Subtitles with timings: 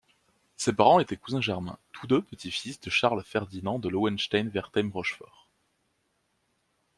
[0.57, 5.47] Ses parents étaient cousins germains, tous deux petits-fils de Charles-Ferdinand de Lowenstein-Wertheim-Rochefort.